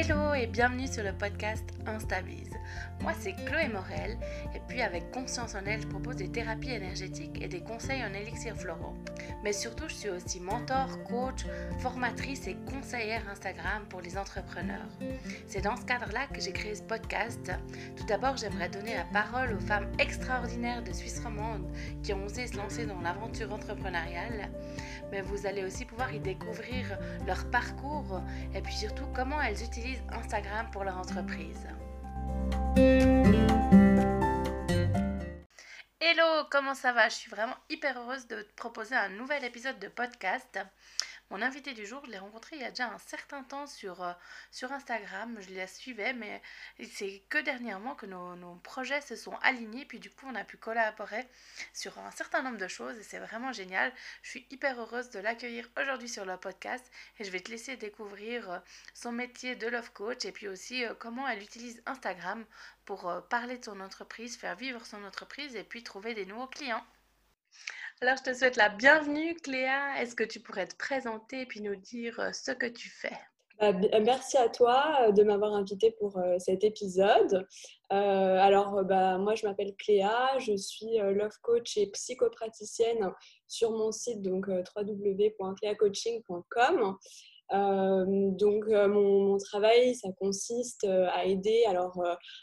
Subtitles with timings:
[0.00, 2.52] Hello et bienvenue sur le podcast Instabise.
[3.00, 4.16] Moi c'est Chloé Morel
[4.54, 8.14] et puis avec Conscience en elle je propose des thérapies énergétiques et des conseils en
[8.14, 8.94] élixir floraux.
[9.42, 11.46] Mais surtout je suis aussi mentor, coach,
[11.80, 14.86] formatrice et conseillère Instagram pour les entrepreneurs.
[15.48, 17.50] C'est dans ce cadre-là que j'ai créé ce podcast.
[17.96, 21.66] Tout d'abord j'aimerais donner la parole aux femmes extraordinaires de Suisse romande
[22.04, 24.48] qui ont osé se lancer dans l'aventure entrepreneuriale.
[25.10, 28.20] Mais vous allez aussi pouvoir y découvrir leur parcours
[28.54, 31.66] et puis surtout comment elles utilisent Instagram pour leur entreprise.
[36.00, 37.08] Hello, comment ça va?
[37.08, 40.58] Je suis vraiment hyper heureuse de te proposer un nouvel épisode de podcast.
[41.30, 44.02] Mon invité du jour, je l'ai rencontré il y a déjà un certain temps sur,
[44.02, 44.12] euh,
[44.50, 45.36] sur Instagram.
[45.40, 46.40] Je la suivais, mais
[46.90, 49.84] c'est que dernièrement que nos, nos, projets se sont alignés.
[49.84, 51.28] Puis du coup, on a pu collaborer
[51.74, 53.92] sur un certain nombre de choses et c'est vraiment génial.
[54.22, 57.76] Je suis hyper heureuse de l'accueillir aujourd'hui sur le podcast et je vais te laisser
[57.76, 58.58] découvrir euh,
[58.94, 62.42] son métier de love coach et puis aussi euh, comment elle utilise Instagram
[62.86, 66.82] pour parler de son entreprise, faire vivre son entreprise et puis trouver des nouveaux clients.
[68.00, 70.00] Alors, je te souhaite la bienvenue, Cléa.
[70.00, 73.18] Est-ce que tu pourrais te présenter et puis nous dire euh, ce que tu fais?
[73.60, 77.44] Bah, euh, Merci à toi euh, de m'avoir invité pour cet épisode.
[77.90, 83.10] alors, bah, moi, je m'appelle Cléa, je suis love coach et psychopraticienne
[83.48, 86.96] sur mon site donc www.cleacoaching.com.
[87.50, 92.00] donc mon, travail, ça consiste à aider alors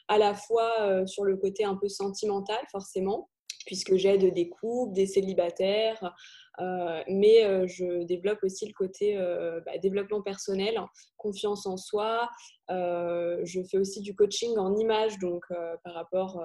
[0.09, 3.29] à la fois sur le côté un peu sentimental forcément,
[3.65, 6.13] puisque j'aide des couples, des célibataires,
[6.61, 10.79] euh, mais euh, je développe aussi le côté euh, bah, développement personnel,
[11.17, 12.29] confiance en soi.
[12.69, 15.43] je fais aussi du coaching en image, donc
[15.83, 16.43] par rapport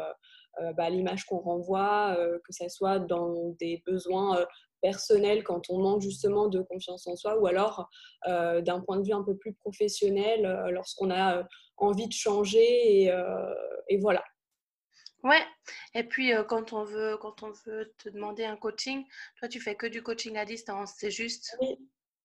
[0.59, 4.47] bah, à l'image qu'on renvoie, que ce soit dans des besoins
[4.81, 7.89] personnels quand on manque justement de confiance en soi, ou alors
[8.27, 13.03] d'un point de vue un peu plus professionnel lorsqu'on a envie de changer.
[13.03, 13.13] Et,
[13.89, 14.23] et voilà.
[15.23, 15.43] Ouais,
[15.95, 19.05] et puis euh, quand on veut quand on veut te demander un coaching,
[19.39, 21.57] toi tu fais que du coaching à distance, c'est juste?
[21.61, 21.77] Oui,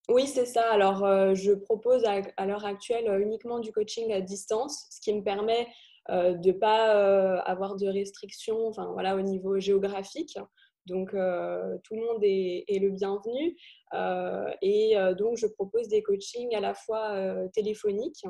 [0.07, 0.71] oui c'est ça.
[0.71, 5.13] Alors euh, je propose à, l'heure actuelle euh, uniquement du coaching à distance, ce qui
[5.13, 5.67] me permet
[6.07, 10.37] de ne pas avoir de restrictions enfin, voilà, au niveau géographique.
[10.85, 13.57] Donc tout le monde est, le bienvenu.
[14.61, 18.23] et donc je propose des coachings à la fois téléphoniques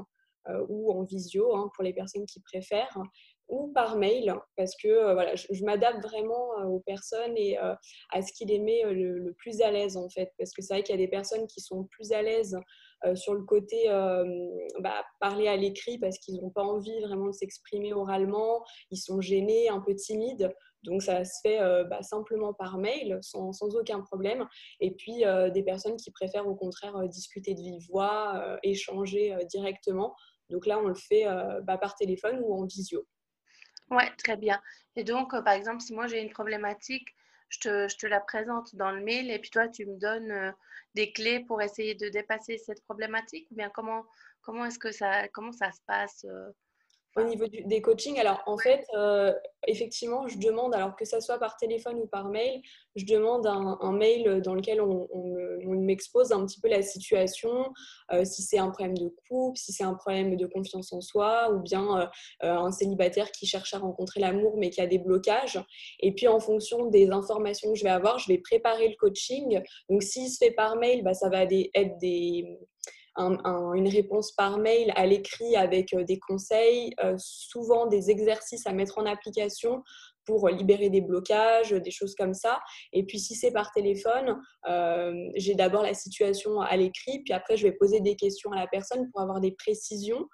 [0.70, 2.98] ou en visio hein, pour les personnes qui préfèrent
[3.48, 7.76] ou par mail parce que euh, voilà, je, m'adapte vraiment euh, aux personnes et euh,
[8.12, 10.32] à ce qui les met le, plus à l'aise en fait.
[10.38, 12.58] Parce que c'est vrai qu'il y a des personnes qui sont plus à l'aise
[13.14, 13.88] sur le côté
[14.80, 19.22] bah, parler à l'écrit parce qu'ils n'ont pas envie vraiment de s'exprimer oralement, ils sont
[19.22, 20.52] gênés, un peu timides.
[20.84, 24.48] Donc ça se fait bah, simplement par mail, sans, sans, aucun problème.
[24.80, 25.24] Et puis
[25.54, 30.16] des personnes qui préfèrent au contraire discuter de vive voix, échanger directement.
[30.50, 31.26] Donc là, on le fait
[31.62, 33.06] bah, par téléphone ou en visio.
[33.92, 34.62] Ouais, très bien.
[34.96, 37.16] Et donc, euh, par exemple, si moi j'ai une problématique,
[37.50, 40.32] je te, je te, la présente dans le mail et puis toi, tu me donnes
[40.32, 40.52] euh,
[40.96, 44.06] des clés pour essayer de dépasser cette problématique ou bien comment,
[44.42, 46.52] comment est-ce que ça, comment ça se passe euh,
[47.16, 49.34] au niveau des coachings, alors en fait, euh,
[49.68, 52.62] effectivement, je demande, alors que ça soit par téléphone ou par mail,
[52.96, 55.08] je demande un, mail dans lequel on,
[55.66, 57.72] m'expose un petit peu la situation,
[58.12, 61.52] euh, si c'est un problème de couple, si c'est un problème de confiance en soi,
[61.52, 62.08] ou bien euh,
[62.42, 65.60] un célibataire qui cherche à rencontrer l'amour mais qui a des blocages.
[66.02, 69.62] Et puis en fonction des informations que je vais avoir, je vais préparer le coaching.
[69.90, 72.58] Donc s'il se fait par mail, bah, ça va être des
[73.18, 78.74] une réponse par mail à l'écrit avec euh, des conseils, euh, souvent des exercices à
[78.74, 79.84] mettre en application
[80.26, 82.60] pour libérer des blocages, des choses comme ça.
[82.94, 87.58] Et puis si c'est par téléphone, euh, j'ai d'abord la situation à l'écrit, puis après
[87.58, 90.28] je vais poser des questions à la personne pour avoir des précisions.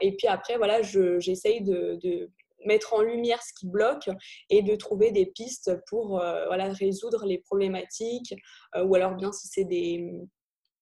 [0.00, 2.28] et puis après, voilà, j'essaye de,
[2.66, 4.10] mettre en lumière ce qui bloque
[4.50, 8.34] et de trouver des pistes pour voilà, résoudre les problématiques.
[8.84, 10.12] ou alors bien si c'est des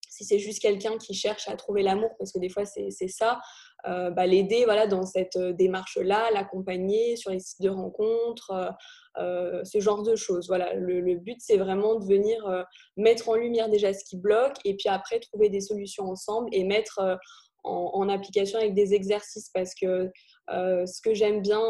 [0.08, 3.40] si c'est juste quelqu'un qui cherche à trouver l'amour, parce que des fois c'est ça,
[3.86, 8.74] euh, bah, l'aider voilà, dans cette euh, démarche-là, l'accompagner sur les sites de rencontres,
[9.18, 10.48] euh, ce genre de choses.
[10.48, 12.66] Voilà, le, but c'est vraiment de venir
[12.96, 16.64] mettre en lumière déjà ce qui bloque et puis après trouver des solutions ensemble et
[16.64, 17.18] mettre
[17.64, 20.10] en, en, application avec des exercices parce que
[20.48, 21.60] ce que j'aime bien,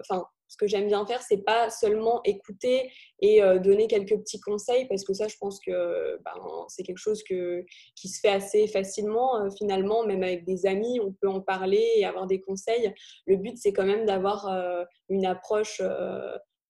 [0.00, 4.38] enfin ce que j'aime bien faire, c'est pas seulement écouter et euh, donner quelques petits
[4.38, 8.66] conseils, parce que ça, je pense que ben, c'est quelque chose qui se fait assez
[8.66, 12.92] facilement euh, finalement, même avec des amis, on peut en parler et avoir des conseils.
[13.26, 15.80] Le but, c'est quand même d'avoir euh, une approche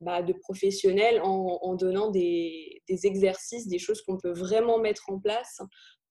[0.00, 5.60] bah, de professionnel en, donnant des, exercices, des choses qu'on peut vraiment mettre en place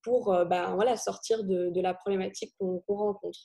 [0.03, 3.39] pour ben, sortir de, la problématique qu'on rencontre.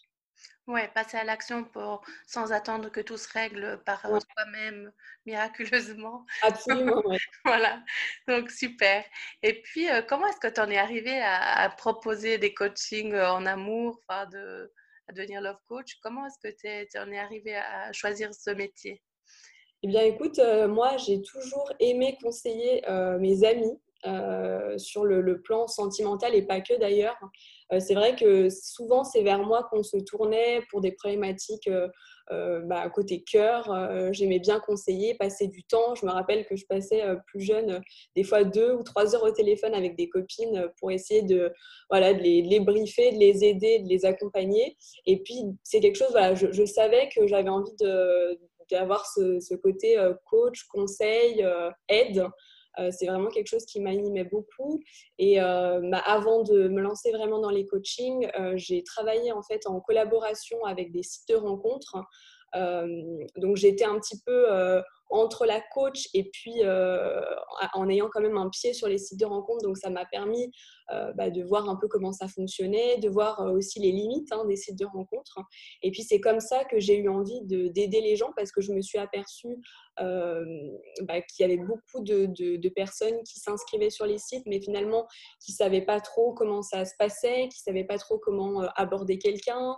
[0.66, 4.20] Ouais, passer à l'action pour sans attendre que tout se règle par Ouais.
[4.20, 4.92] soi-même
[5.26, 6.26] miraculeusement.
[6.42, 7.02] Absolument.
[7.44, 7.82] Voilà,
[8.28, 9.04] donc super.
[9.42, 13.14] Et puis, heu, comment est-ce que tu en es arrivé à à proposer des coachings,
[13.14, 14.72] heu, en amour, enfin de
[15.08, 15.94] à devenir love coach?
[16.02, 16.54] Comment est-ce que
[16.90, 19.02] tu en es arrivé à choisir ce métier?
[19.82, 22.82] Eh bien, écoute, moi, j'ai toujours aimé conseiller,
[23.20, 23.78] mes amis,
[24.78, 27.18] sur le le plan sentimental et pas que d'ailleurs.
[27.72, 31.88] Heu, c'est vrai que souvent, c'est vers moi qu'on se tournait pour des problématiques, heu
[32.32, 33.72] heu, bah, côté cœur.
[34.12, 35.94] J'aimais bien conseiller, passer du temps.
[35.94, 37.80] Je me rappelle que je passais, plus jeune,
[38.16, 41.52] des fois 2 ou 3 heures au téléphone avec des copines, pour essayer de,
[41.90, 44.76] voilà, de les de les briefer, de les aider, de les accompagner
[45.06, 47.72] et puis, c'est quelque chose, voilà, je savais que j'avais envie
[48.70, 52.26] d'avoir ce, côté euh, coach, conseil, euh, aide.
[52.78, 54.80] Euh, c'est vraiment quelque chose qui m'animait beaucoup.
[55.18, 59.42] Et euh, bah, avant de me lancer vraiment dans les coachings, euh, j'ai travaillé en
[59.42, 61.96] fait en collaboration avec des sites de rencontres.
[63.36, 64.46] Donc j'étais un petit peu
[65.08, 67.20] entre la coach et puis euh,
[67.74, 69.62] en ayant quand même un pied sur les sites de rencontres.
[69.62, 70.50] Donc ça m'a permis
[70.92, 74.32] euh, bah, de voir un peu comment ça fonctionnait, de voir euh, aussi les limites
[74.32, 75.38] hein, des sites de rencontres.
[75.82, 78.72] Et puis c'est comme ça que j'ai eu envie d'aider les gens parce que je
[78.72, 79.56] me suis aperçue
[79.98, 85.06] bah, qu'il y avait beaucoup de, de, personnes qui s'inscrivaient sur les sites, mais finalement
[85.42, 88.60] qui ne savaient pas trop comment ça se passait, qui ne savaient pas trop comment
[88.76, 89.74] aborder quelqu'un,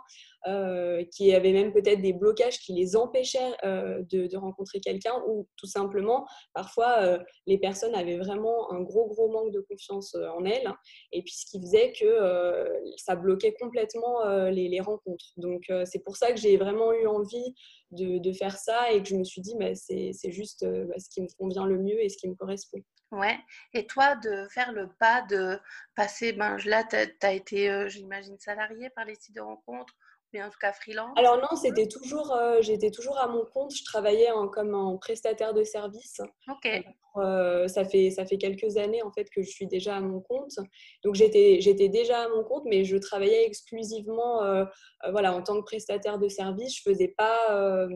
[1.12, 5.66] qui avaient même peut-être des blocages qui les empêchaient de, de, rencontrer quelqu'un ou tout
[5.66, 10.72] simplement, parfois, euh, les personnes avaient vraiment un gros, gros manque de confiance en elles
[11.12, 15.32] et puis ce qui faisait que euh, ça bloquait complètement euh, les, rencontres.
[15.36, 17.54] Donc euh, c'est pour ça que j'ai vraiment eu envie
[17.90, 21.22] de, faire ça et que je me suis dit bah, c'est juste bah, ce qui
[21.22, 22.82] me convient le mieux et ce qui me correspond.
[23.10, 23.38] Ouais.
[23.72, 25.58] Et toi, de faire le pas de
[25.94, 29.94] passer, ben là, tu as, été, euh, j'imagine, salarié par les sites de rencontres,
[30.32, 31.12] mais en tout cas freelance?
[31.16, 33.74] Alors non, c'était toujours, euh, j'étais toujours à mon compte.
[33.74, 36.20] Je travaillais en, comme en prestataire de service.
[36.48, 36.84] Ok.
[37.16, 40.20] Euh, ça fait ça fait quelques années en fait que je suis déjà à mon
[40.20, 40.58] compte.
[41.02, 44.64] Donc j'étais j'étais déjà à mon compte, mais je travaillais exclusivement euh,
[45.10, 46.76] voilà en tant que prestataire de service.
[46.76, 47.88] Je faisais pas,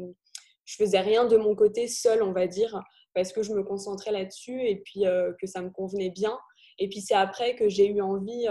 [0.64, 2.81] je faisais rien de mon côté seul, on va dire,
[3.14, 5.05] parce que je me concentrais là-dessus et puis
[5.40, 6.37] que ça me convenait bien.
[6.79, 8.49] Et puis c'est après que j'ai eu envie,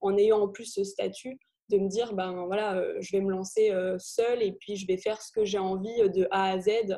[0.00, 1.38] en ayant en plus ce statut,
[1.70, 4.86] de me dire ben voilà euh, je vais me lancer euh, seule et puis je
[4.86, 6.96] vais faire ce que j'ai envie euh, de A à Z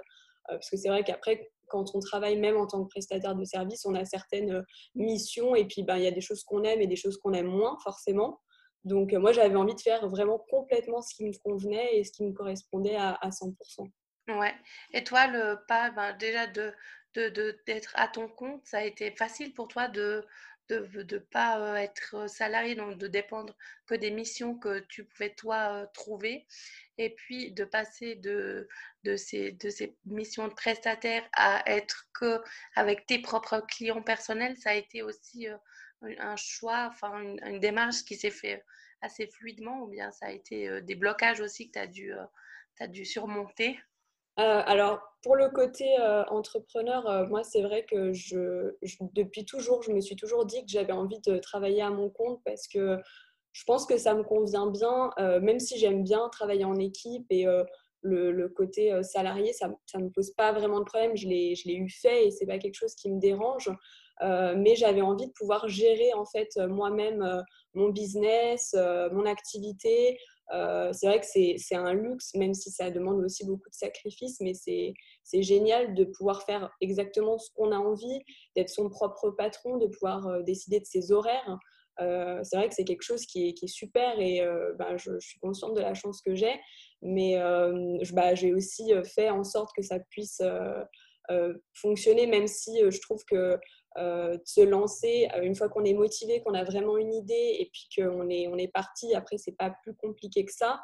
[0.49, 3.85] parce que c'est vrai qu'après quand on travaille même en tant que prestataire de service
[3.85, 4.65] on a certaines
[4.95, 7.33] missions et puis ben il y a des choses qu'on aime et des choses qu'on
[7.33, 8.41] aime moins forcément
[8.85, 12.25] donc moi j'avais envie de faire vraiment complètement ce qui me convenait et ce qui
[12.25, 13.55] me correspondait à, à 100%.
[14.29, 14.55] Ouais.
[14.93, 16.73] Et toi le pas ben, déjà de
[17.15, 20.25] d'être à ton compte ça a été facile pour toi de
[20.69, 25.87] de ne pas être salarié, donc de dépendre que des missions que tu pouvais toi
[25.95, 26.47] trouver,
[26.99, 28.69] et puis de passer de,
[29.05, 32.41] de, ces, de ces missions de prestataire à être que
[32.75, 35.47] avec tes propres clients personnels, ça a été aussi
[36.03, 38.65] un choix, enfin une, démarche qui s'est fait
[39.03, 42.31] assez fluidement, ou bien ça a été des blocages aussi que tu as
[42.79, 43.79] as dû surmonter
[44.39, 48.75] euh, alors, pour le côté euh, entrepreneur, euh, moi, c'est vrai que je,
[49.15, 52.41] depuis toujours, je me suis toujours dit que j'avais envie de travailler à mon compte
[52.45, 52.99] parce que
[53.53, 57.47] je pense que ça me convient bien, même si j'aime bien travailler en équipe et
[58.03, 61.17] le, le, côté salarié, ça ne me pose pas vraiment de problème.
[61.17, 63.71] Je l'ai eu fait et c'est pas quelque chose qui me dérange.
[64.21, 68.77] mais j'avais envie de pouvoir gérer en fait moi-même mon business,
[69.11, 70.19] mon activité,
[70.53, 74.41] euh, c'est vrai que c'est un luxe, même si ça demande aussi beaucoup de sacrifices,
[74.41, 78.23] mais c'est génial de pouvoir faire exactement ce qu'on a envie,
[78.55, 81.59] d'être son propre patron, de pouvoir euh, décider de ses horaires.
[82.01, 84.43] Euh, c'est vrai que c'est quelque chose qui est, qui est super et
[84.79, 86.61] bah, je, suis consciente de la chance que j'ai,
[87.01, 87.37] mais
[88.13, 90.43] bah, j'ai aussi fait en sorte que ça puisse
[91.73, 93.59] fonctionner, même si je trouve que
[93.99, 97.71] euh, de se lancer une fois qu'on est motivé, qu'on a vraiment une idée et
[97.73, 99.15] puis qu'on est, on est parti.
[99.15, 100.81] Après, c'est pas plus compliqué que ça,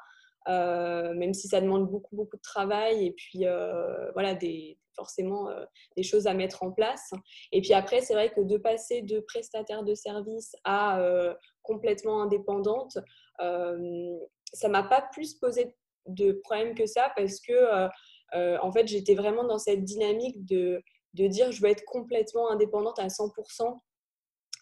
[0.49, 5.49] euh, même si ça demande beaucoup, beaucoup de travail et puis euh, voilà, des, forcément
[5.49, 5.65] euh,
[5.97, 7.13] des choses à mettre en place.
[7.51, 12.23] Et puis après, c'est vrai que de passer de prestataire de service à euh, complètement
[12.23, 12.99] indépendante,
[13.41, 14.19] euh,
[14.53, 15.75] ça m'a pas plus posé
[16.07, 17.89] de problème que ça parce que
[18.35, 20.83] en fait, j'étais vraiment dans cette dynamique de
[21.15, 23.79] de dire je veux être complètement indépendante à 100%.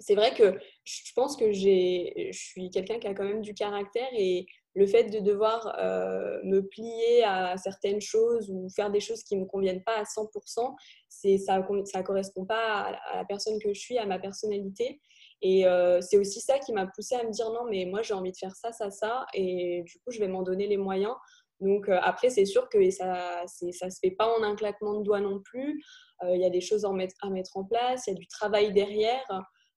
[0.00, 4.08] C'est vrai que je pense que je suis quelqu'un qui a quand même du caractère
[4.16, 9.22] et le fait de devoir euh, me plier à certaines choses ou faire des choses
[9.24, 10.74] qui ne me conviennent pas à 100%,
[11.08, 15.00] ça ne correspond pas à, la personne que je suis, à ma personnalité.
[15.42, 15.64] Et
[16.02, 18.36] c'est aussi ça qui m'a poussé à me dire non, mais moi j'ai envie de
[18.36, 21.14] faire ça, ça, ça, et du coup je vais m'en donner les moyens.
[21.60, 25.20] Donc après, c'est sûr que ça ne se fait pas en un claquement de doigts
[25.20, 25.82] non plus.
[26.28, 29.26] Il y a des choses à mettre, en place, il y a du travail derrière.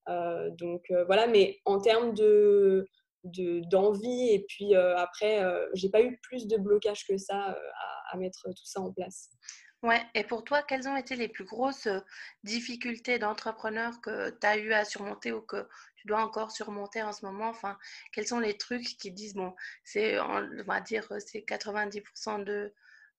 [0.07, 2.85] donc voilà, mais en termes de
[3.23, 5.41] d'envie et puis après
[5.73, 7.57] j'ai pas eu plus de blocage que ça
[8.12, 9.29] à, mettre tout ça en place.
[9.83, 11.89] Ouais, et pour toi, quelles ont été les plus grosses
[12.45, 17.12] difficultés d'entrepreneur que tu as eu à surmonter ou que tu dois encore surmonter en
[17.12, 17.50] ce moment?
[17.50, 17.77] Enfin,
[18.13, 22.73] quels sont les trucs qui disent, bon, c'est, on va dire, c'est 90% de,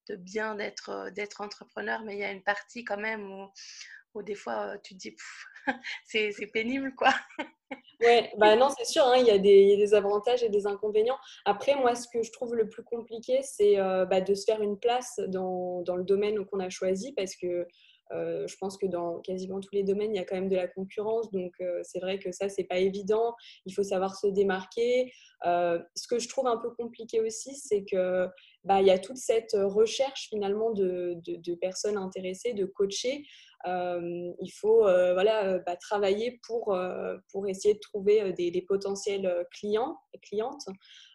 [0.09, 3.49] de bien d'être, d'être entrepreneur, mais il y a une partie quand même où,
[4.15, 5.17] où des fois tu te dis,
[6.05, 7.13] c'est, c'est pénible, quoi.
[8.01, 11.19] Ouais, bah non, c'est sûr, hein, il, y a des, avantages et des inconvénients.
[11.45, 14.63] Après, moi, ce que je trouve le plus compliqué, c'est euh, bah, de se faire
[14.63, 17.67] une place dans, dans le domaine qu'on a choisi parce que
[18.13, 20.57] euh, je pense que dans quasiment tous les domaines, il y a quand même de
[20.57, 21.31] la concurrence.
[21.31, 23.35] Donc, euh, c'est vrai que ça, c'est pas évident.
[23.67, 25.13] Il faut savoir se démarquer.
[25.45, 28.29] ce que je trouve un peu compliqué aussi, c'est que
[28.65, 31.21] bah, y a toute cette recherche finalement de,
[31.61, 33.25] personnes intéressées, de coacher.
[33.67, 36.77] Euh, il faut euh, voilà, euh, bah, travailler pour,
[37.31, 40.67] pour essayer de trouver des, potentiels clients et clientes.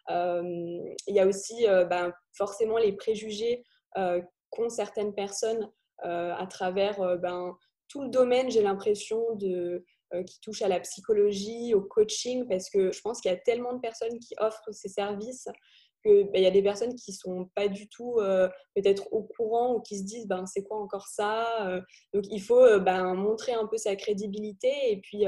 [0.08, 5.70] il y a aussi bah, forcément les préjugés qu'ont certaines personnes
[6.02, 7.56] à travers ben,
[7.88, 9.84] tout le domaine, j'ai l'impression, de,
[10.26, 13.74] qui touche à la psychologie, au coaching, parce que je pense qu'il y a tellement
[13.74, 15.48] de personnes qui offrent ces services
[16.02, 19.74] qu'il ben, y a des personnes qui sont pas du tout euh, peut-être au courant
[19.74, 21.80] ou qui se disent ben c'est quoi encore ça euh.
[22.14, 25.24] donc il faut euh, ben, montrer un peu sa crédibilité et puis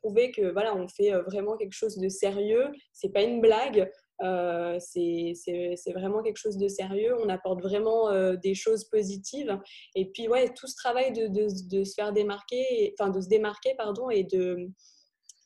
[0.00, 3.90] prouver que voilà on fait vraiment quelque chose de sérieux c'est pas une blague
[4.20, 9.58] c'est vraiment quelque chose de sérieux on apporte vraiment des choses positives
[9.94, 13.28] et puis ouais tout ce travail de, de, de se faire démarquer enfin de se
[13.28, 14.70] démarquer pardon et de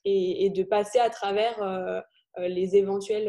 [0.05, 2.05] et, de passer à travers
[2.39, 3.29] les éventuels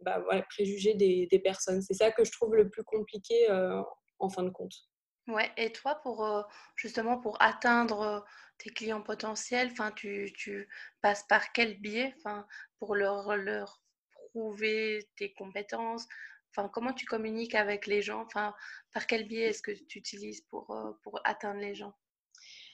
[0.00, 1.82] bah, préjugés des, personnes.
[1.82, 3.82] C'est ça que je trouve le plus compliqué euh,
[4.18, 4.72] en fin de compte.
[5.28, 6.42] Ouais, et toi, pour euh,
[6.74, 8.20] justement pour atteindre euh,
[8.58, 10.68] tes clients potentiels, enfin, tu, tu,
[11.02, 12.46] passes par quel biais enfin,
[12.78, 13.82] pour leur, leur
[14.30, 16.06] prouver tes compétences?
[16.50, 18.22] Enfin, comment tu communiques avec les gens?
[18.22, 18.54] Enfin,
[18.92, 21.92] Par quel biais est-ce que tu utilises pour, pour atteindre les gens?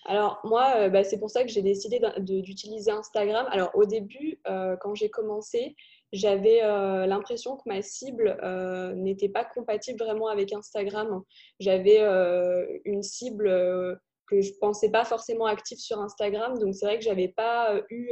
[0.07, 3.47] Alors moi, bah, c'est pour ça que j'ai décidé d'utiliser Instagram.
[3.51, 5.77] Alors au début, quand j'ai commencé,
[6.13, 11.23] j'avais euh, l'impression que ma cible euh, n'était pas compatible vraiment avec Instagram.
[11.59, 16.99] J'avais euh, une cible que je pensais pas forcément active sur Instagram, donc c'est vrai
[16.99, 18.11] que j'avais pas eu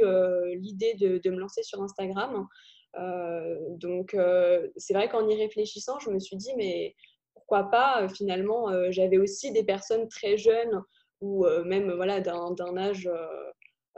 [0.55, 2.47] l'idée de, de, me lancer sur Instagram.
[3.77, 4.15] Donc
[4.77, 6.95] c'est vrai qu'en y réfléchissant, je me suis dit mais
[7.33, 10.81] pourquoi pas Finalement, j'avais aussi des personnes très jeunes
[11.21, 13.09] ou même voilà d'un âge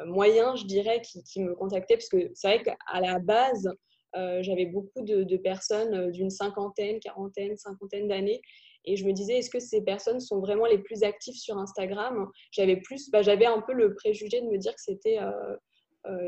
[0.05, 3.69] moyen, je dirais, qui, me contactaient parce que c'est vrai qu'à la base,
[4.15, 8.41] euh, j'avais beaucoup de, personnes euh, d'une cinquantaine, quarantaine, cinquantaine d'années.
[8.85, 12.27] Et je me disais, est-ce que ces personnes sont vraiment les plus actives sur Instagram?
[12.51, 15.57] J'avais plus, bah, j'avais un peu le préjugé de me dire que c'était euh,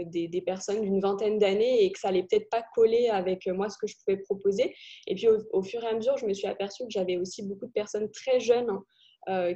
[0.06, 3.78] des, personnes d'une vingtaine d'années et que ça allait peut-être pas coller avec moi ce
[3.78, 4.74] que je pouvais proposer.
[5.08, 7.68] Et puis au, fur et à mesure, je me suis aperçue que j'avais aussi beaucoup
[7.68, 8.80] de personnes très jeunes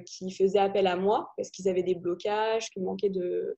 [0.06, 3.58] qui faisaient appel à moi parce qu'ils avaient des blocages, qu'il manquait de,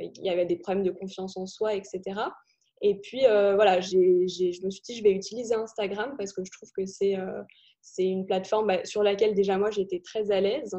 [0.00, 2.00] il y avait des problèmes de confiance en soi, etc.
[2.82, 4.26] Et puis, euh, voilà, je me
[4.70, 7.42] suis dit, je vais utiliser Instagram parce que je trouve que c'est euh,
[7.98, 10.76] une plateforme bah, sur laquelle déjà moi j'étais très à l'aise,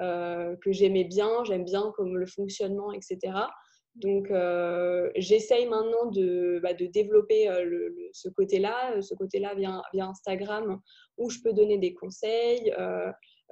[0.00, 3.18] euh, que j'aimais bien, j'aime bien comme le fonctionnement, etc.
[3.98, 4.28] Donc,
[5.16, 7.48] j'essaye maintenant de, bah, développer
[8.12, 10.80] ce côté-là, ce côté-là via, Instagram,
[11.16, 12.72] où je peux donner des conseils.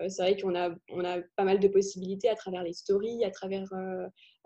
[0.08, 0.70] c'est vrai qu'on a,
[1.36, 3.68] pas mal de possibilités à travers les stories, à travers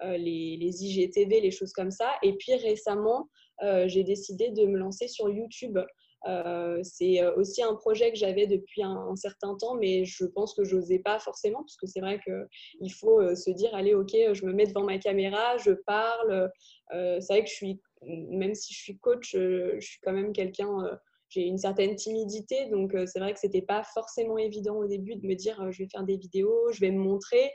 [0.03, 2.13] les, IGTV, les choses comme ça.
[2.23, 3.29] Et puis récemment,
[3.63, 5.79] euh, j'ai décidé de me lancer sur YouTube.
[6.27, 10.55] Euh, c'est euh, aussi un projet que j'avais depuis un, certain temps, mais je pense
[10.55, 14.13] que je n'osais pas forcément, parce que c'est vrai qu'il faut se dire, allez, ok,
[14.33, 16.51] je me mets devant ma caméra, je parle.
[16.91, 20.99] c'est vrai que je suis, même si je suis coach, je suis quand même quelqu'un
[21.29, 25.25] j'ai une certaine timidité, donc c'est vrai que c'était pas forcément évident au début de
[25.25, 27.53] me dire je vais faire des vidéos, je vais me montrer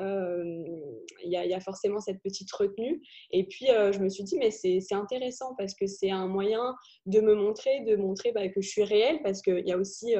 [0.00, 3.02] il y, a forcément cette petite retenue.
[3.30, 6.74] Et puis, je me suis dit, mais c'est intéressant parce que c'est un moyen
[7.06, 10.14] de me montrer, de montrer bah, que je suis réelle, parce qu'il y a aussi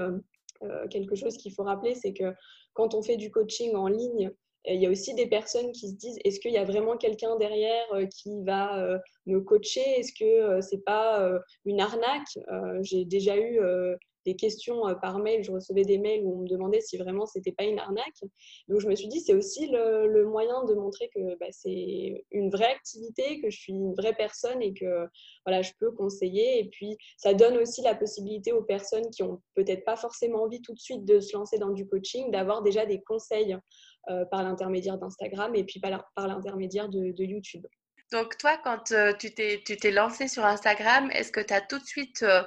[0.90, 2.32] quelque chose qu'il faut rappeler, c'est que
[2.74, 4.30] quand on fait du coaching en ligne,
[4.68, 7.36] il y a aussi des personnes qui se disent est-ce qu'il y a vraiment quelqu'un
[7.36, 10.00] derrière qui va me coacher?
[10.00, 11.30] Est-ce que c'est pas
[11.64, 12.38] une arnaque?
[12.82, 13.60] J'ai déjà eu
[14.26, 17.52] des questions par mail, je recevais des mails où on me demandait si vraiment c'était
[17.52, 18.20] pas une arnaque.
[18.68, 22.50] Donc je me suis dit, c'est aussi le, moyen de montrer que bah, c'est une
[22.50, 25.06] vraie activité, que je suis une vraie personne et que
[25.46, 26.58] voilà, je peux conseiller.
[26.58, 30.60] Et puis ça donne aussi la possibilité aux personnes qui ont peut-être pas forcément envie
[30.60, 33.56] tout de suite de se lancer dans du coaching, d'avoir déjà des conseils
[34.30, 37.66] par l'intermédiaire d'Instagram et puis par l'intermédiaire de YouTube.
[38.12, 41.84] Donc toi, quand euh, tu t'es lancé sur Instagram, est-ce que tu as tout de
[41.84, 42.44] suite euh,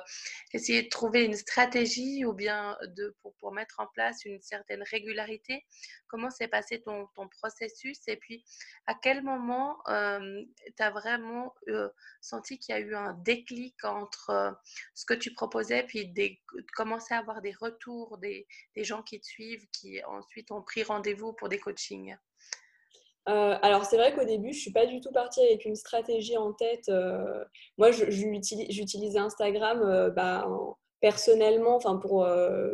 [0.53, 5.65] essayé de trouver une stratégie ou bien de, pour, mettre en place une certaine régularité?
[6.07, 7.09] Comment s'est passé ton,
[7.41, 8.45] processus Et puis,
[8.87, 10.41] à quel moment euh,
[10.77, 11.53] tu as vraiment
[12.21, 14.57] senti qu'il y a eu un déclic entre
[14.93, 16.41] ce que tu proposais puis des,
[16.73, 18.47] commencer à avoir des retours des
[18.77, 22.15] gens qui te suivent, qui ensuite ont pris rendez-vous pour des coachings?
[23.29, 26.37] Euh, alors c'est vrai qu'au début, je suis pas du tout partie avec une stratégie
[26.37, 26.89] en tête.
[26.89, 27.43] Euh,
[27.77, 30.47] moi, j'utilisais Instagram euh, bah,
[30.99, 32.25] personnellement, pour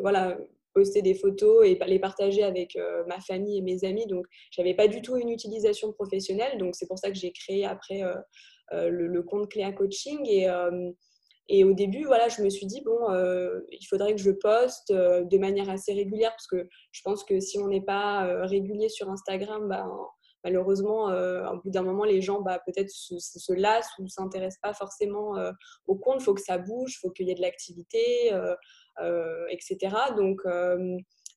[0.01, 0.37] voilà
[0.73, 4.07] poster des photos et les partager avec ma famille et mes amis.
[4.07, 6.57] Donc, j'avais pas du tout une utilisation professionnelle.
[6.57, 8.01] Donc, c'est pour ça que j'ai créé après
[8.71, 10.47] le, compte Cléa Coaching et
[11.47, 12.97] et au début, voilà, je me suis dit, bon,
[13.71, 17.59] il faudrait que je poste de manière assez régulière parce que je pense que si
[17.59, 19.87] on n'est pas régulier sur Instagram, bah,
[20.45, 24.61] malheureusement, euh, au bout d'un moment, les gens bah, peut-être se, lassent ou ne s'intéressent
[24.61, 25.51] pas forcément euh,
[25.87, 26.21] au compte.
[26.21, 29.95] Il faut que ça bouge, il faut qu'il y ait de l'activité, euh, etc.
[30.15, 30.41] Donc,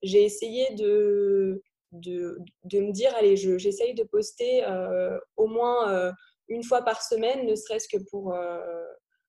[0.02, 1.62] j'ai essayé de,
[1.92, 2.36] de,
[2.74, 4.62] me dire, allez, j'essaye de poster
[5.36, 6.12] au moins
[6.48, 8.34] une fois par semaine, ne serait-ce que pour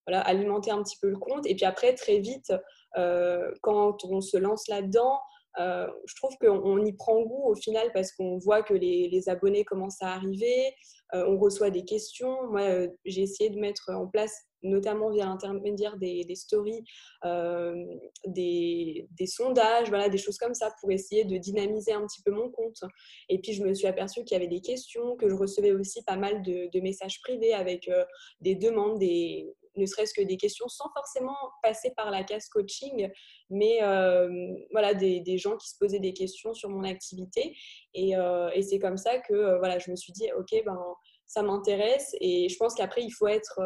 [0.07, 1.47] alimenter un petit peu le compte.
[1.47, 2.53] Et puis après, très vite,
[3.61, 5.19] quand on se lance là-dedans,
[5.57, 9.65] euh, je trouve qu'on y prend goût au final parce qu'on voit que les, abonnés
[9.65, 10.73] commencent à arriver,
[11.13, 12.47] euh, on reçoit des questions.
[12.49, 16.83] Moi, euh, j'ai essayé de mettre en place, notamment via l'intermédiaire des, stories,
[18.25, 22.81] des, sondages, des choses comme ça pour essayer de dynamiser un petit peu mon compte.
[23.29, 26.03] Et puis, je me suis aperçue qu'il y avait des questions, que je recevais aussi
[26.03, 27.89] pas mal de, de messages privés avec
[28.41, 29.47] des demandes, des,
[29.79, 33.09] ne serait-ce que des questions sans forcément passer par la case coaching,
[33.49, 34.29] mais euh,
[34.71, 37.55] voilà, des, gens qui se posaient des questions sur mon activité.
[37.93, 40.79] Et, euh, c'est comme ça que euh, voilà, je me suis dit, OK, ben,
[41.25, 42.15] ça m'intéresse.
[42.21, 43.59] Et je pense qu'après, il faut, être,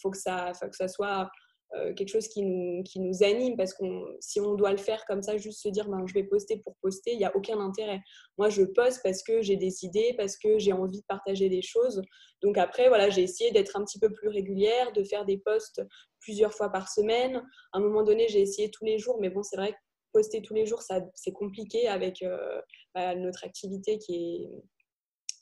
[0.00, 1.28] faut, que ça, faut que ça soit
[1.74, 3.84] euh, quelque chose qui nous, qui nous anime parce que
[4.20, 6.76] si on doit le faire comme ça, juste se dire ben, je vais poster pour
[6.80, 8.00] poster, il n'y a aucun intérêt.
[8.38, 11.62] Moi, je poste parce que j'ai des idées, parce que j'ai envie de partager des
[11.62, 12.02] choses.
[12.42, 15.82] Donc après, voilà, j'ai essayé d'être un petit peu plus régulière, de faire des posts
[16.20, 17.36] plusieurs fois par semaine.
[17.72, 19.78] À un moment donné, j'ai essayé tous les jours, mais bon, c'est vrai que
[20.12, 20.82] poster tous les jours,
[21.14, 22.60] c'est compliqué avec euh,
[22.94, 24.48] bah, notre activité qui est,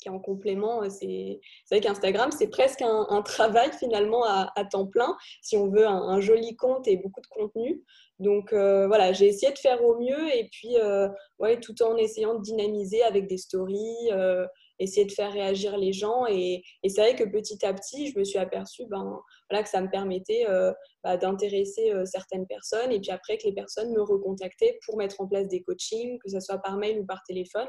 [0.09, 0.83] en complément.
[0.83, 5.87] Euh, c'est vrai qu'Instagram, c'est presque un, travail finalement à, temps plein si on veut
[5.87, 7.83] un, joli compte et beaucoup de contenu.
[8.19, 11.97] Donc euh, voilà, j'ai essayé de faire au mieux et puis euh, ouais, tout en
[11.97, 14.11] essayant de dynamiser avec des stories,
[14.79, 16.27] essayer de faire réagir les gens.
[16.27, 19.81] Et, c'est vrai que petit à petit, je me suis aperçue ben, voilà, que ça
[19.81, 20.47] me permettait
[21.03, 25.27] bah, d'intéresser certaines personnes et puis après que les personnes me recontactaient pour mettre en
[25.27, 27.69] place des coachings, que ce soit par mail ou par téléphone.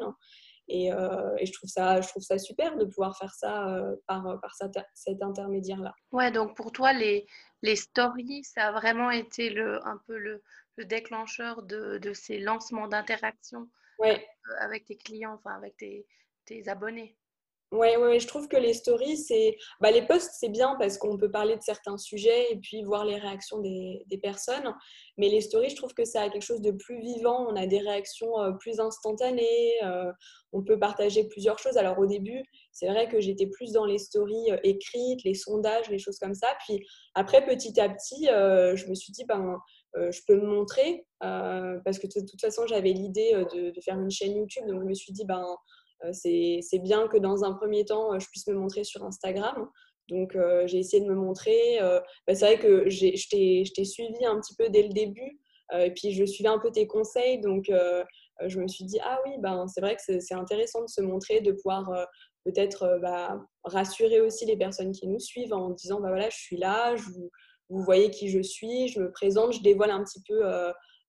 [0.69, 4.39] Euh, et, je, trouve ça, je trouve ça super de pouvoir faire ça euh, par,
[4.41, 4.53] par
[4.93, 5.93] cet intermédiaire-là.
[6.12, 7.25] Ouais, donc pour toi, les,
[7.62, 10.43] les stories, ça a vraiment été le, un peu le,
[10.75, 14.25] le déclencheur de, de, ces lancements d'interaction ouais.
[14.49, 16.06] Euh, avec tes clients, enfin avec tes,
[16.45, 17.17] tes abonnés?
[17.73, 19.58] Oui, ouais, je trouve que les stories, c'est.
[19.82, 23.03] Bah, les posts, c'est bien parce qu'on peut parler de certains sujets et puis voir
[23.03, 24.73] les réactions des, des, personnes.
[25.17, 27.45] Mais les stories, je trouve que ça a quelque chose de plus vivant.
[27.49, 29.73] On a des réactions euh, plus instantanées.
[29.84, 30.10] Euh,
[30.53, 31.75] on peut partager plusieurs choses.
[31.75, 35.89] Alors, au début, c'est vrai que j'étais plus dans les stories euh, écrites, les sondages,
[35.89, 36.47] les choses comme ça.
[36.65, 39.58] Puis après, petit à petit, je me suis dit, ben.
[39.95, 44.12] je peux me montrer parce que de toute façon j'avais l'idée de, de, faire une
[44.12, 45.43] chaîne YouTube donc je me suis dit ben
[46.12, 49.68] c'est bien que dans un premier temps, euh, je puisse me montrer sur Instagram.
[50.10, 51.80] Donc, euh, j'ai essayé de me montrer.
[51.82, 55.40] Bah, c'est vrai que je t'ai suivi un petit peu dès le début.
[55.74, 57.40] et puis, je suivais un peu tes conseils.
[57.42, 57.70] Donc,
[58.46, 61.42] je me suis dit, ah oui, ben, c'est vrai que c'est intéressant de se montrer,
[61.42, 62.08] de pouvoir
[62.46, 66.58] peut-être bah, rassurer aussi les personnes qui nous suivent en disant, bah, voilà, je suis
[66.58, 67.30] là, je vous,
[67.70, 70.46] vous voyez qui je suis, je me présente, je dévoile un petit peu,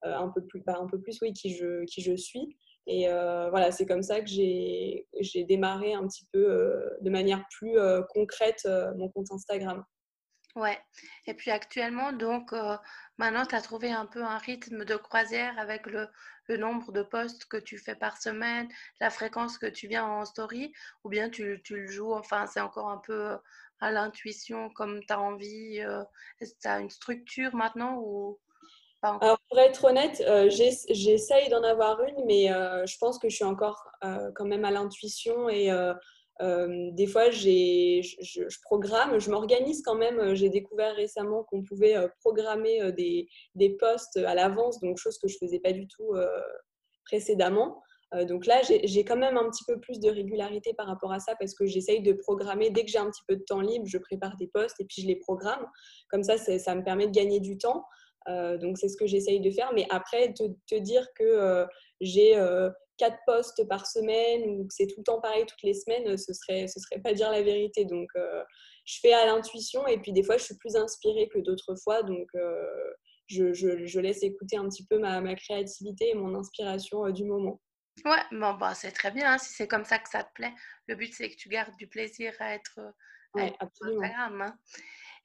[0.03, 2.57] un peu plus, bah, un peu plus oui, qui, je, qui je suis.
[2.91, 7.45] Et euh, voilà, c'est comme ça que j'ai démarré un petit peu euh, de manière
[7.51, 9.85] plus euh, concrète mon compte Instagram.
[10.55, 10.79] Ouais.
[11.27, 12.51] Et puis actuellement, donc
[13.19, 16.07] maintenant, tu as trouvé un peu un rythme de croisière avec le,
[16.47, 18.67] le, nombre de posts que tu fais par semaine,
[18.99, 20.73] la fréquence que tu viens en story,
[21.03, 23.37] ou bien tu, tu le joues, enfin, c'est encore un peu
[23.79, 25.79] à l'intuition comme tu as envie.
[26.39, 28.39] tu as une structure maintenant ou...
[29.01, 33.35] Alors, pour être honnête, euh, j'essaye d'en avoir une, mais euh, je pense que je
[33.35, 35.71] suis encore euh, quand même à l'intuition et
[36.41, 40.35] des fois, je, je, programme, je m'organise quand même.
[40.35, 45.35] J'ai découvert récemment qu'on pouvait programmer des, des postes à l'avance, donc chose que je
[45.41, 46.13] ne faisais pas du tout
[47.03, 47.83] précédemment.
[48.25, 51.35] donc là, j'ai quand même un petit peu plus de régularité par rapport à ça
[51.37, 52.69] parce que j'essaye de programmer.
[52.69, 55.01] Dès que j'ai un petit peu de temps libre, je prépare des postes et puis
[55.01, 55.65] je les programme.
[56.09, 57.83] Comme ça, ça me permet de gagner du temps.
[58.27, 59.71] Euh, donc, c'est ce que j'essaye de faire.
[59.73, 61.65] Mais après, te, te dire que euh,
[62.01, 65.73] j'ai euh, quatre postes par semaine ou que c'est tout le temps pareil toutes les
[65.73, 67.85] semaines, ce serait, ce serait pas dire la vérité.
[67.85, 68.09] Donc,
[68.85, 72.03] je fais à l'intuition et puis des fois, je suis plus inspirée que d'autres fois.
[72.03, 72.27] Donc,
[73.27, 77.23] je, je, je, laisse écouter un petit peu ma, ma créativité et mon inspiration du
[77.23, 77.61] moment.
[78.03, 80.53] Ouais, bon, bah, c'est très bien hein, si c'est comme ça que ça te plaît.
[80.87, 82.79] Le but, c'est que tu gardes du plaisir à être,
[83.35, 84.01] ouais, absolument.
[84.01, 84.41] Instagram.
[84.41, 84.57] Hein.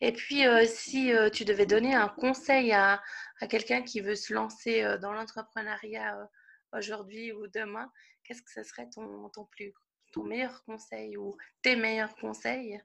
[0.00, 3.00] Et puis, euh, si euh, tu devais donner un conseil à,
[3.48, 6.28] quelqu'un qui veut se lancer euh, dans l'entrepreneuriat
[6.72, 7.90] aujourd'hui ou demain,
[8.24, 9.72] qu'est-ce que ce serait ton, ton, plus,
[10.12, 12.80] ton meilleur conseil ou tes meilleurs conseils?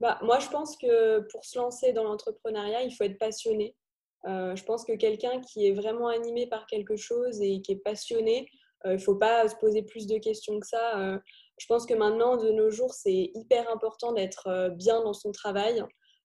[0.00, 3.76] Bah, Moi, je pense que pour se lancer dans l'entrepreneuriat, il faut être passionné.
[4.24, 8.48] je pense que quelqu'un qui est vraiment animé par quelque chose et qui est passionné,
[8.84, 11.20] il ne faut pas se poser plus de questions que ça.
[11.58, 15.82] je pense que maintenant, de nos jours, c'est hyper important d'être bien dans son travail.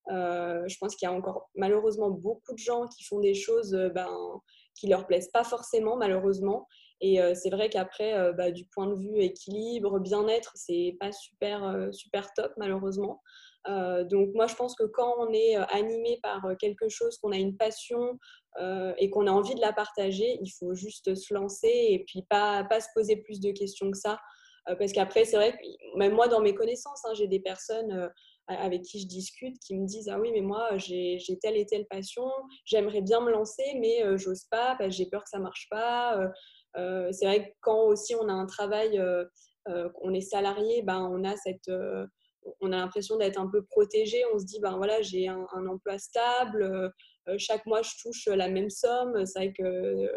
[0.09, 3.75] Euh, je pense qu'il y a encore malheureusement beaucoup de gens qui font des choses
[3.75, 4.09] euh, ben,
[4.75, 6.67] qui leur plaisent pas forcément, malheureusement.
[7.01, 11.89] Et euh, c'est vrai qu'après, bah, du point de vue équilibre, bien-être, c'est pas super,
[11.91, 13.21] super top, malheureusement.
[13.67, 17.55] donc moi, je pense que quand on est animé par quelque chose, qu'on a une
[17.55, 18.19] passion
[18.97, 22.65] et qu'on a envie de la partager, il faut juste se lancer et puis pas,
[22.65, 24.19] pas se poser plus de questions que ça.
[24.65, 28.11] parce qu'après, c'est vrai que même moi, dans mes connaissances, hein, j'ai des personnes
[28.57, 31.85] avec qui je discute qui me disent Ah oui, mais moi, j'ai telle et telle
[31.85, 32.25] passion,
[32.65, 36.19] j'aimerais bien me lancer, mais euh, j'ose pas, j'ai peur que ça marche pas.
[36.19, 36.27] Euh,
[36.77, 39.01] euh, c'est vrai que quand aussi on a un travail,
[40.01, 41.69] on est salarié, ben, on a cette.
[42.62, 44.23] on a l'impression d'être un peu protégé.
[44.33, 46.91] On se dit, ben voilà, j'ai un, emploi stable.
[47.38, 49.25] chaque mois, je touche la même somme.
[49.25, 50.07] C'est vrai que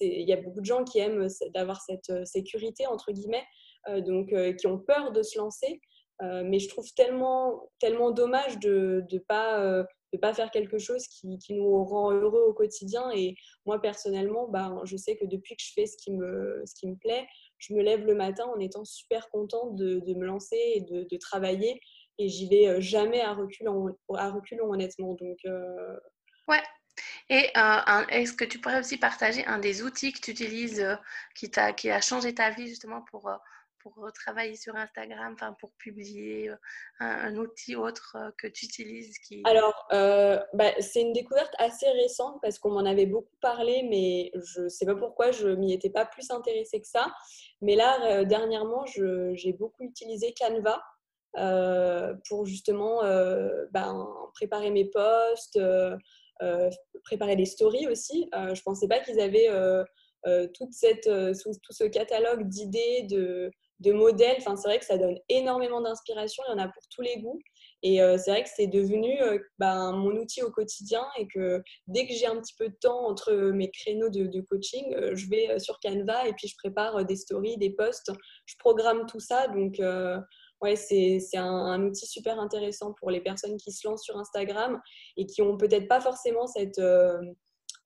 [0.00, 3.44] il y a beaucoup de gens qui aiment d'avoir cette sécurité entre guillemets,
[3.88, 5.80] donc qui ont peur de se lancer.
[6.22, 9.84] Euh, mais je trouve tellement, tellement dommage de ne pas, euh,
[10.20, 13.10] pas faire quelque chose qui, nous rend heureux au quotidien.
[13.14, 13.34] Et
[13.66, 17.26] moi, personnellement, bah, je sais que depuis que je fais ce qui me, plaît,
[17.58, 21.80] je me lève le matin en étant super contente de, me lancer et de, travailler.
[22.18, 23.94] Et j'y vais euh, jamais à reculons,
[24.70, 25.14] honnêtement.
[25.14, 25.38] Donc,
[26.48, 26.62] Ouais,
[27.28, 27.50] et
[28.08, 30.82] est-ce que tu pourrais aussi partager un des outils que tu utilises
[31.34, 33.28] qui a changé ta vie justement pour,
[33.94, 36.56] pour travailler sur Instagram, enfin pour publier euh,
[37.00, 39.42] un, outil autre euh, que tu utilises qui...
[39.44, 44.32] Alors, euh, bah, c'est une découverte assez récente parce qu'on m'en avait beaucoup parlé, mais
[44.34, 47.12] je ne sais pas pourquoi je m'y étais pas plus intéressée que ça.
[47.60, 50.82] Mais là, dernièrement, j'ai beaucoup utilisé Canva.
[52.28, 53.02] pour justement
[53.72, 55.58] ben, préparer mes posts,
[57.04, 58.28] préparer des stories aussi.
[58.32, 59.48] je ne pensais pas qu'ils avaient
[60.54, 64.36] toute cette, tout ce catalogue d'idées, de, de modèles.
[64.38, 66.42] Enfin, c'est vrai que ça donne énormément d'inspiration.
[66.48, 67.40] Il y en a pour tous les goûts.
[67.82, 71.62] Et euh, c'est vrai que c'est devenu euh, ben, mon outil au quotidien et que
[71.86, 75.28] dès que j'ai un petit peu de temps entre mes créneaux de, coaching, euh, je
[75.28, 78.10] vais sur Canva et puis je prépare des stories, des posts,
[78.46, 79.48] je programme tout ça.
[79.48, 79.78] Donc,
[80.62, 84.80] ouais, c'est un, un, outil super intéressant pour les personnes qui se lancent sur Instagram
[85.16, 86.80] et qui ont peut-être pas forcément cette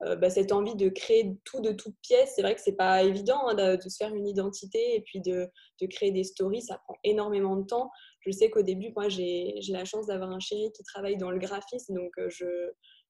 [0.02, 2.32] euh, bah, cette envie de créer tout de toutes pièces.
[2.34, 5.50] C'est vrai que c'est pas évident hein, de, se faire une identité et puis de,
[5.90, 6.62] créer des stories.
[6.62, 7.90] Ça prend énormément de temps.
[8.20, 11.38] Je sais qu'au début, moi, j'ai la chance d'avoir un chéri qui travaille dans le
[11.38, 12.46] graphisme, donc euh, je,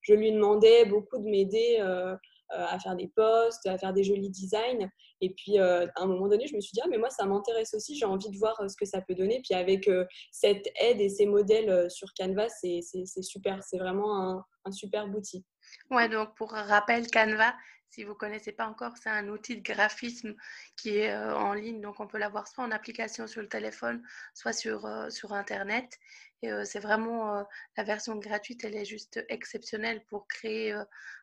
[0.00, 2.16] je lui demandais beaucoup de m'aider euh,
[2.48, 4.88] à faire des posts, à faire des jolis designs.
[5.20, 7.74] Et puis, à un moment donné, je me suis dit, ah, mais moi, ça m'intéresse
[7.74, 9.40] aussi, j'ai envie de voir ce que ça peut donner.
[9.44, 9.88] Puis, avec
[10.32, 12.80] cette aide et ces modèles sur Canva, c'est
[13.22, 13.62] super.
[13.62, 15.44] C'est vraiment un, un super outil.
[15.90, 17.54] Ouais, donc pour rappel, Canva,
[17.90, 20.34] si vous ne connaissez pas encore, c'est un outil de graphisme
[20.76, 21.80] qui est euh, en ligne.
[21.80, 24.02] Donc on peut l'avoir soit en application sur le téléphone,
[24.32, 25.98] soit sur, euh, sur Internet.
[26.42, 27.44] Et euh, c'est vraiment
[27.76, 30.72] la version gratuite, elle est juste exceptionnelle pour créer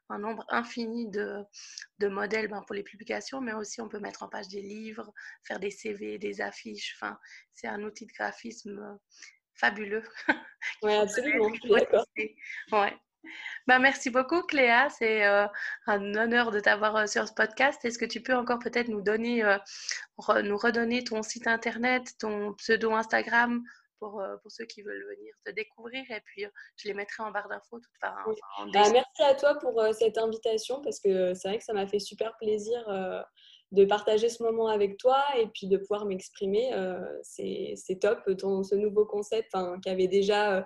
[0.10, 1.43] un nombre infini de,
[1.99, 5.12] de modèles ben, pour les publications, mais aussi on peut mettre en page des livres,
[5.43, 6.95] faire des CV, des affiches.
[6.97, 7.17] Enfin,
[7.53, 8.99] c'est un outil de graphisme
[9.55, 10.03] fabuleux.
[10.83, 12.05] Oui, absolument, je suis d'accord.
[12.71, 12.97] Ouais.
[13.67, 15.45] Bah, merci beaucoup Cléa, c'est euh,
[15.87, 17.83] un honneur de t'avoir euh, sur ce podcast.
[17.83, 19.57] Est-ce que tu peux encore peut-être nous donner, euh,
[20.41, 23.61] nous redonner ton site internet, ton pseudo Instagram
[23.99, 26.03] pour, pour ceux qui veulent venir te découvrir?
[26.09, 26.45] Et puis,
[26.77, 27.81] je les mettrai en barre d'infos.
[27.99, 28.25] Part,
[28.73, 31.99] bah, merci à toi pour cette invitation parce que c'est vrai que ça m'a fait
[31.99, 32.85] super plaisir
[33.73, 36.71] de partager ce moment avec toi et puis de pouvoir m'exprimer.
[37.21, 39.51] c'est top, ton, ce nouveau concept
[39.83, 40.65] qui avait déjà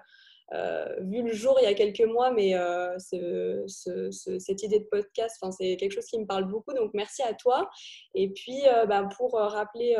[1.02, 5.76] vu le jour il y a quelques mois, mais euh, cette idée de podcast, c'est
[5.78, 6.74] quelque chose qui me parle beaucoup.
[6.74, 7.70] Donc, merci à toi.
[8.16, 9.96] Et puis, euh, bah, pour rappeler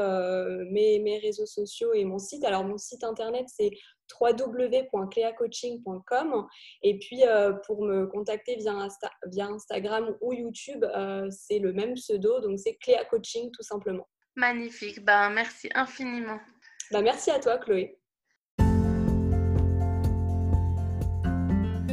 [0.70, 3.72] mes, mes, réseaux sociaux et mon site, alors mon site internet, c'est
[4.20, 6.48] www.cleacoaching.com.
[6.84, 7.24] Et puis,
[7.66, 8.88] pour me contacter via,
[9.28, 10.86] via Instagram ou YouTube,
[11.30, 12.42] c'est le même pseudo.
[12.42, 14.08] Donc, c'est Cléa Coaching, tout simplement.
[14.36, 15.04] Magnifique.
[15.04, 16.40] Ben, merci infiniment.
[16.92, 18.01] Ben, merci à toi, Chloé.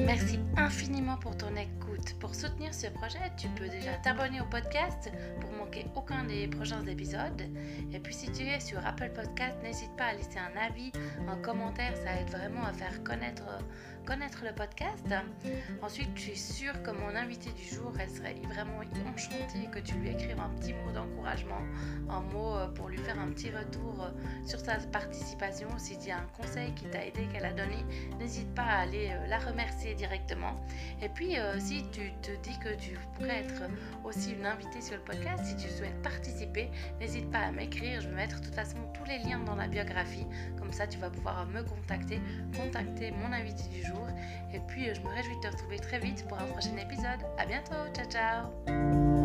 [0.08, 2.14] Merci infiniment pour ton écoute.
[2.18, 6.82] Pour soutenir ce projet, tu peux déjà t'abonner au podcast pour manquer aucun des prochains
[6.86, 7.42] épisodes.
[7.92, 10.92] Et puis si tu es sur Apple Podcast, n'hésite pas à laisser un avis,
[11.28, 13.44] un commentaire, ça aide vraiment à faire connaître
[14.08, 15.04] connaître le podcast.
[15.82, 19.96] Ensuite, je suis sûre que mon invité du jour, elle serait vraiment enchantée que tu
[19.96, 21.60] lui écrives un petit mot d'encouragement,
[22.08, 25.68] un mot euh, pour lui faire un petit retour euh, sur sa participation.
[25.76, 27.84] Si tu as un conseil qui t'a aidé, qu'elle a donné,
[28.18, 30.58] n'hésite pas à aller euh, la remercier directement.
[31.02, 33.62] Et puis, si tu te dis que tu pourrais être
[34.04, 38.00] aussi une invitée sur le podcast, si tu souhaites participer, n'hésite pas à m'écrire.
[38.00, 40.26] Je vais mettre de toute façon tous les liens dans la biographie.
[40.58, 42.20] Comme ça, tu vas pouvoir me contacter,
[42.56, 43.97] contacter mon invité du jour
[44.52, 47.20] et puis, je me réjouis de te retrouver très vite pour un prochain épisode.
[47.36, 47.74] À bientôt.
[47.94, 49.17] Ciao, ciao.